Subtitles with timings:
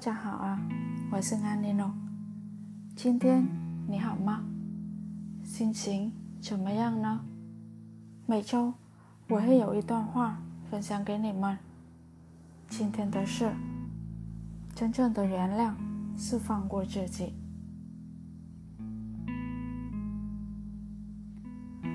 [0.00, 0.58] 大家好啊，
[1.12, 1.92] 我是安妮诺。
[2.96, 3.46] 今天
[3.86, 4.42] 你好吗？
[5.44, 6.10] 心情
[6.40, 7.20] 怎么样呢？
[8.24, 8.72] 每周
[9.28, 10.38] 我会有一段话
[10.70, 11.58] 分享给你们。
[12.66, 13.52] 今天的事，
[14.74, 15.74] 真正的原谅
[16.16, 17.34] 是放过自己。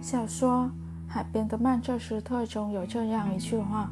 [0.00, 0.66] 小说
[1.08, 3.90] 《海边的曼彻斯特》中有这样一句话：“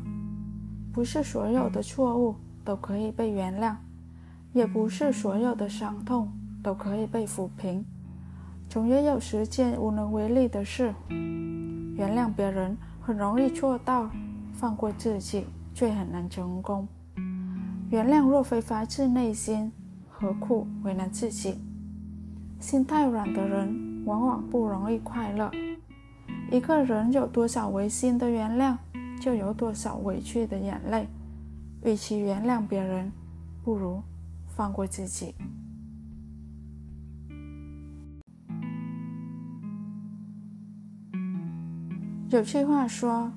[0.95, 3.77] 不是所有的错误。”都可以被原谅，
[4.57, 7.85] 也不是所有的伤痛都可以被抚平，
[8.71, 10.95] 总也有十件无能为力的事。
[11.95, 14.09] 原谅别人很容易做到，
[14.55, 16.89] 放过自己却很难成功。
[17.91, 19.71] 原谅若非发自内心，
[20.09, 21.59] 何苦为难自己？
[22.59, 25.51] 心太软的人往往不容易快乐。
[26.51, 28.79] 一个人有多少违心的原谅，
[29.21, 31.07] 就有多少委屈的眼泪。
[31.85, 33.13] 与其原谅别人，
[33.63, 34.03] 不如
[34.57, 35.35] 放过自己。
[42.31, 43.31] 有句话说：“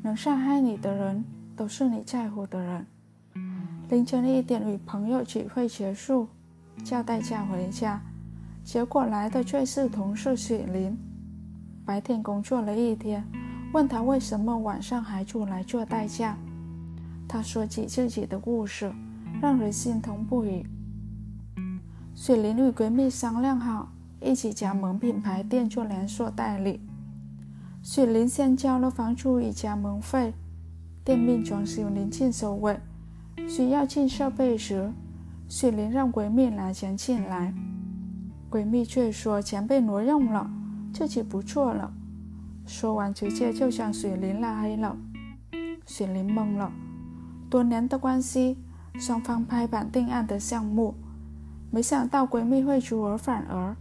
[0.00, 1.24] 能伤害你的人，
[1.56, 2.86] 都是你在乎的人。”
[3.90, 6.28] 凌晨一点与朋友聚会结束，
[6.84, 8.00] 叫代驾回家，
[8.62, 10.96] 结果来的却是同事雪琳。
[11.84, 13.24] 白天工作了一天，
[13.72, 16.38] 问他为什么晚上还出来做代驾。
[17.28, 18.92] 他说起自己的故事，
[19.40, 20.66] 让人心疼不已。
[22.14, 26.80] 雪玲与闺蜜商量好，一起加盟品牌店做连锁代理。
[27.82, 30.34] 雪玲先交了房租与加盟费，
[31.02, 32.78] 店面装修临近收尾，
[33.48, 34.92] 需要进设备时，
[35.48, 37.54] 雪玲让闺蜜拿钱进来，
[38.50, 40.50] 闺蜜却说钱被挪用了，
[40.92, 41.90] 自己不做了。
[42.66, 44.94] 说完，直接就将雪玲拉黑了。
[45.86, 46.70] 雪玲懵了。
[47.48, 48.58] 多年的关系，
[48.98, 50.94] 双方拍板定案的项目，
[51.70, 53.76] 没想到闺蜜会出尔反尔，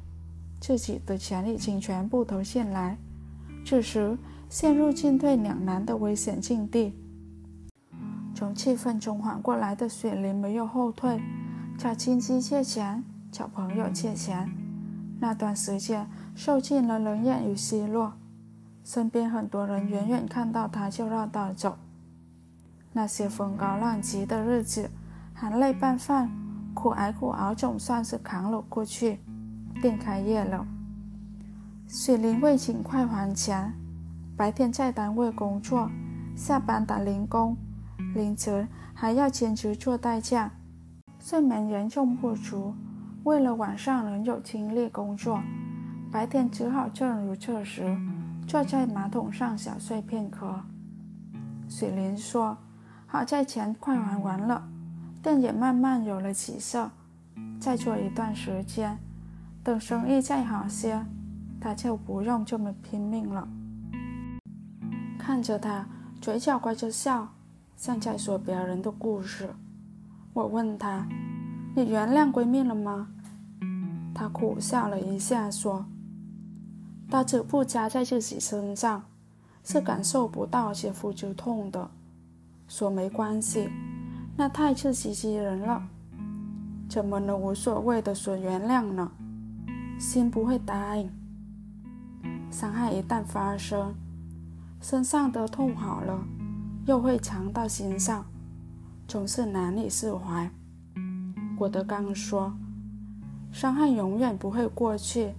[0.61, 2.97] 自己的钱已经全部投进来，
[3.65, 4.17] 此时
[4.49, 6.93] 陷入进退两难的危险境地。
[8.33, 11.21] 从气愤中缓过来的雪玲没有后退，
[11.77, 14.49] 找亲戚借钱，找朋友借钱，
[15.19, 18.13] 那段时间受尽了冷眼与奚落，
[18.85, 21.77] 身边很多人远远看到她就绕道走。
[22.93, 24.89] 那些风高浪急的日子，
[25.39, 26.29] 含泪拌饭，
[26.73, 29.21] 苦挨苦熬，总算是扛了过去。
[29.81, 30.67] 店开业了，
[31.87, 33.73] 雪玲为尽快还钱，
[34.35, 35.89] 白天在单位工作，
[36.35, 37.55] 下班打零工，
[38.13, 40.51] 凌晨还要兼职做代驾，
[41.21, 42.73] 睡眠严重不足。
[43.23, 45.39] 为了晚上能有精力工作，
[46.11, 47.97] 白天只好正如厕时，
[48.45, 50.59] 坐在马桶上小睡片刻。
[51.69, 52.57] 雪玲说。
[53.11, 54.69] 好在钱快还完了，
[55.21, 56.91] 店也慢慢有了起色。
[57.59, 58.97] 再做一段时间，
[59.63, 61.05] 等生意再好些，
[61.59, 63.47] 他就不用这么拼命了。
[65.17, 65.85] 看着他，
[66.21, 67.33] 嘴角挂着笑，
[67.75, 69.49] 像在说别人的故事。
[70.33, 71.07] 我问他
[71.75, 73.09] ：“你原谅闺蜜了吗？”
[74.15, 75.85] 他苦笑了一下，说
[77.09, 79.03] ：“刀子不扎在自己身上，
[79.63, 81.91] 是感受不到切肤之痛的。”
[82.67, 83.69] 说没关系，
[84.39, 85.83] 那太自欺欺人了。
[86.87, 89.11] 怎么能无所谓的说原谅呢？
[89.99, 91.11] 心不会答应。
[92.49, 93.93] 伤害一旦发生，
[94.79, 96.17] 身上的痛好了，
[96.85, 98.23] 又会藏到心上，
[99.09, 100.49] 总是难以释怀。
[101.57, 102.53] 郭德纲说
[103.51, 105.33] ：“伤害永远不会过去，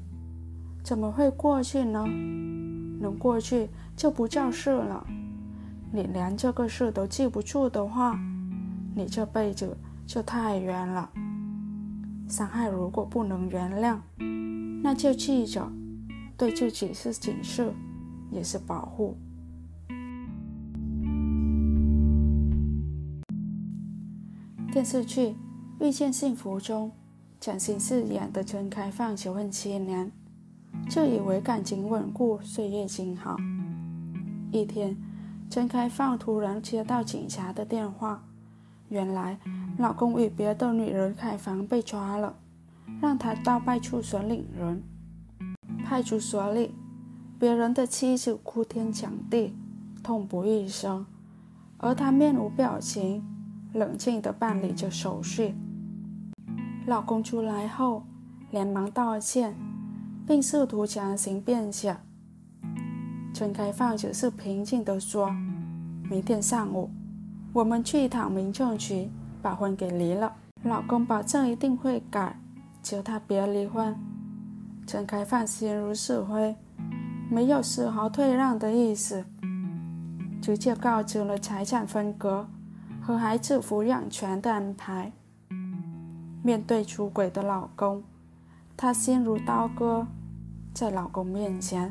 [0.85, 2.05] 怎么会过去呢？
[3.01, 5.07] 能过去就不叫事了。”
[5.91, 8.21] 你连这个事都记不住的话，
[8.95, 11.11] 你这辈子就太冤了。
[12.29, 13.99] 伤害如果不能原谅，
[14.83, 15.71] 那就记着，
[16.37, 17.73] 对自己是警示，
[18.31, 19.17] 也是保护。
[24.73, 25.29] 电视剧
[25.81, 26.93] 《遇见幸福》中，
[27.41, 30.13] 蒋欣饰演的陈开放求婚七年，
[30.89, 33.37] 就以为感情稳固，岁月静好。
[34.53, 34.97] 一天。
[35.51, 38.23] 陈开放突然接到警察的电话，
[38.91, 39.39] 原来
[39.79, 42.35] 老公与别的女人开房被抓了，
[43.01, 44.83] 让他到派出所领人。
[45.85, 46.75] 派出所里，
[47.39, 49.57] 别人的妻子哭天抢地，
[50.03, 51.07] 痛不欲生，
[51.79, 53.25] 而他面无表情，
[53.73, 55.55] 冷静地办理着手续。
[56.87, 58.05] 老公出来后，
[58.51, 59.57] 连忙道歉，
[60.27, 61.97] 并试图强行辩解。
[63.33, 65.31] 陈开放只是平静地说
[66.11, 66.91] ：“明天上午，
[67.53, 69.09] 我们去一趟民政局，
[69.43, 70.33] 把婚给离了。”
[70.63, 72.39] 老公保证一定会改，
[72.83, 73.97] 求她别离婚。
[74.87, 76.55] 陈开放心如死灰，
[77.31, 79.25] 没有丝毫退让的意思，
[80.43, 82.47] 直接告知了财产分割
[83.01, 85.13] 和孩子抚养权的安排。
[86.43, 88.03] 面对出轨的老公，
[88.77, 90.07] 她心如刀割，
[90.75, 91.91] 在老公面前，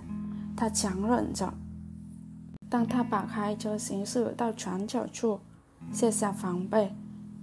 [0.56, 1.54] 她强忍着。
[2.70, 5.40] 当她把开车行驶到转角处，
[5.92, 6.94] 卸下防备，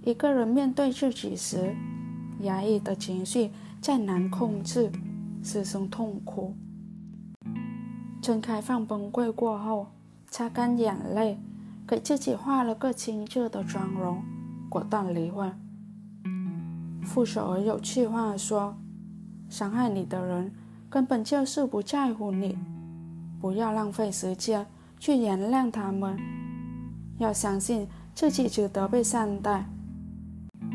[0.03, 1.75] 一个人面对自己时，
[2.41, 3.51] 压抑的情绪
[3.81, 4.91] 再难控制。
[5.43, 6.53] 失声痛哭。
[8.21, 9.87] 真开放崩溃过后，
[10.25, 11.39] 擦干眼泪，
[11.87, 14.21] 给自己画了个精致的妆容，
[14.67, 15.53] 果断离婚。
[17.05, 18.75] 傅首尔有气话说
[19.47, 20.51] ：“伤害你的人
[20.89, 22.57] 根本就是不在乎你，
[23.39, 24.65] 不要浪费时间
[24.99, 26.19] 去原谅他们，
[27.19, 27.87] 要相信
[28.17, 29.69] 自己值得被善待。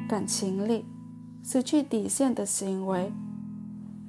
[0.08, 0.84] 感情里
[1.42, 3.12] 失去底线的行为。”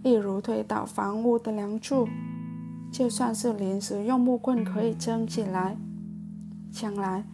[0.06, 2.07] 一如推倒房屋的梁柱，
[2.91, 5.75] 就算是临时用木棍可以撑起来，
[6.71, 7.25] 将来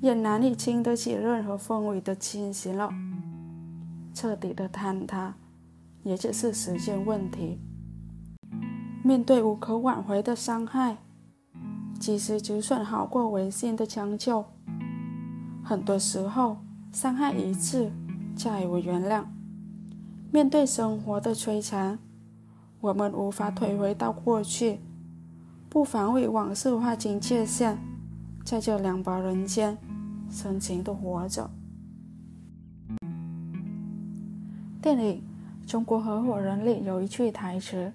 [0.00, 2.92] 也难以经得起任何风雨的侵袭了。
[4.14, 5.34] 彻底的坍塌，
[6.04, 7.58] 也只是时间问题。
[9.02, 10.98] 面对无可挽回的伤害，
[11.98, 14.44] 及时止损好过违心的将就。
[15.68, 16.56] 很多时候，
[16.92, 17.92] 伤害一次，
[18.34, 19.26] 再无原谅。
[20.32, 21.98] 面对生活的摧残。
[22.80, 24.80] 我们无法退回到过去，
[25.68, 27.76] 不妨为往事划清界限，
[28.46, 29.76] 在这两拨人间
[30.30, 31.50] 深情的活着。
[34.80, 35.22] 电影
[35.70, 37.92] 《中国合伙人》里有一句台词：“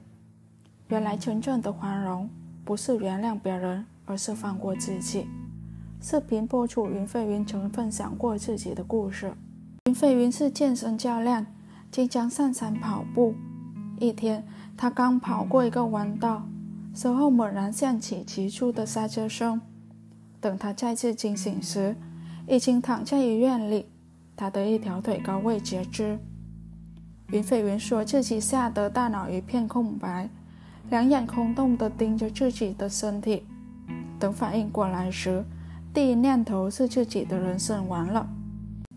[0.90, 2.30] 原来真正的宽容
[2.64, 5.26] 不是原谅别人，而是放过自己。”
[6.06, 9.34] 视频播出，云飞云曾分享过自己的故事。
[9.86, 11.48] 云飞云是健身教练，
[11.90, 13.34] 经常上山跑步。
[14.00, 14.46] 一天。
[14.76, 16.44] 他刚跑过一个弯道，
[16.94, 19.62] 身后猛然响起急促的刹车声。
[20.42, 21.96] 等他再次惊醒时，
[22.48, 23.86] 已经躺在医院里，
[24.36, 26.20] 他的一条腿高位截肢。
[27.28, 30.30] 云飞云说自己吓得大脑一片空白，
[30.90, 33.46] 两眼空洞地盯着自己的身体。
[34.20, 35.46] 等反应过来时，
[35.94, 38.28] 第一念头是自己的人生完了。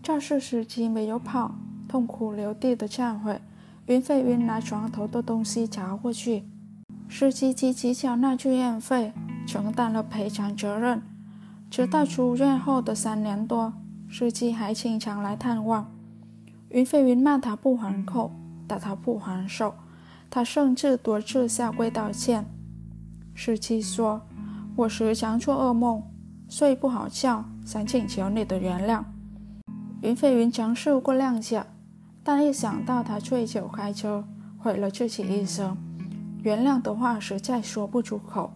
[0.01, 1.53] 肇事司机没有跑，
[1.87, 3.39] 痛哭流涕的忏悔。
[3.85, 6.43] 云飞云拿床头的东西砸过去，
[7.07, 9.13] 司机积极缴纳住院费，
[9.45, 11.03] 承担了赔偿责任。
[11.69, 13.73] 直到出院后的三年多，
[14.09, 15.91] 司机还经常来探望。
[16.69, 18.31] 云飞云骂他不还口，
[18.65, 19.75] 打他不还手，
[20.31, 22.45] 他甚至多次下跪道歉。
[23.35, 24.21] 司机说
[24.75, 26.01] ：“我时常做噩梦，
[26.49, 29.03] 睡不好觉，想请求你的原谅。”
[30.01, 31.63] 云飞云尝试过谅解。
[32.23, 34.27] 但一想到他醉酒开车
[34.57, 35.77] 毁了自己一生，
[36.43, 38.51] 原谅的话实在说不出口。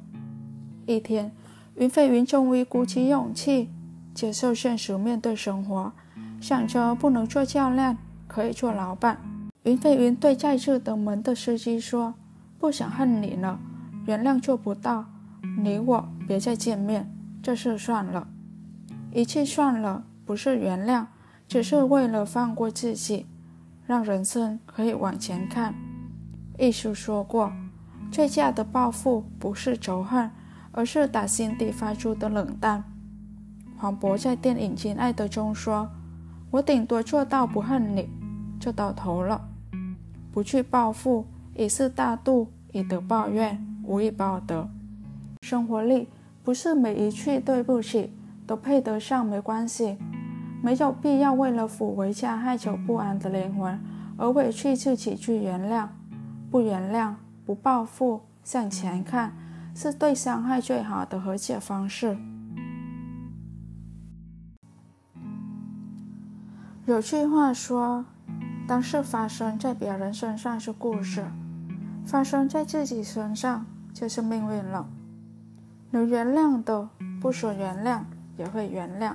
[0.85, 1.31] 一天，
[1.75, 3.69] 云飞云终于鼓起勇气
[4.13, 5.93] 接受现实，面对生活，
[6.41, 7.97] 想着不能做教练，
[8.27, 9.17] 可以做老板。
[9.63, 12.13] 云飞云对再次登门的司机说
[12.59, 13.57] ：“不想恨你了，
[14.05, 15.05] 原谅做不到，
[15.63, 17.09] 你我别再见面，
[17.41, 18.27] 这事算了。
[19.11, 21.07] 一切算了，不是原谅，
[21.47, 23.25] 只是为了放过自己。”
[23.87, 25.75] 让人生可以往前看。
[26.57, 27.51] 艺术说过，
[28.09, 30.31] 最佳的报复不是仇恨，
[30.71, 32.83] 而是打心底发出的冷淡。
[33.75, 35.89] 黄渤在电影《亲爱的》中说
[36.51, 38.07] ：“我顶多做到不恨你，
[38.59, 39.49] 就到头了。
[40.31, 44.69] 不去报复，已是大度；以德报怨，无以报德。
[45.41, 46.07] 生活里
[46.43, 48.13] 不是每一句对不起
[48.45, 49.97] 都配得上没关系。”
[50.63, 53.79] 没有必要为了抚慰加害者不安的灵魂
[54.15, 55.87] 而委屈自己去原谅，
[56.51, 59.33] 不原谅，不报复，向前看，
[59.73, 62.15] 是对伤害最好的和解方式。
[66.85, 68.05] 有句话说
[68.69, 71.25] ：“当事发生在别人身上是故事，
[72.05, 74.87] 发生在自己身上就是命运了。”
[75.93, 76.87] 能原谅的，
[77.19, 78.03] 不说原谅，
[78.37, 79.13] 也会原谅。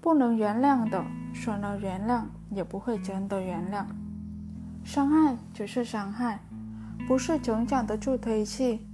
[0.00, 3.84] 不能原谅的，说了原谅也不会真的原谅。
[4.82, 6.40] 伤害只是伤害，
[7.06, 8.86] 不是成长的助推器。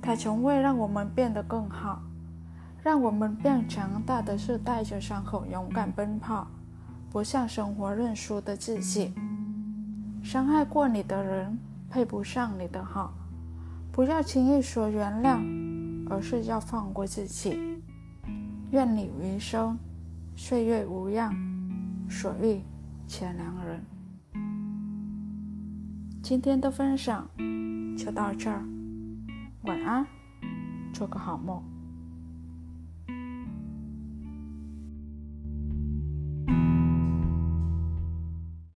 [0.00, 2.00] 它从未让我们变得更好，
[2.82, 6.46] 让我们变强大的是带着伤口勇敢奔跑，
[7.12, 9.12] 不向生活认输的自己。
[10.22, 11.58] 伤害过你的人
[11.90, 13.12] 配不上你的好，
[13.92, 15.38] 不要轻易说原谅，
[16.10, 17.58] 而是要放过自己。
[18.72, 19.78] 愿你余生。
[20.36, 21.34] 岁月无恙，
[22.08, 22.62] 所遇
[23.06, 23.84] 皆良人。
[26.22, 27.28] 今天的分享
[27.98, 28.64] 就到这儿，
[29.64, 30.06] 晚安，
[30.94, 31.62] 做个好梦。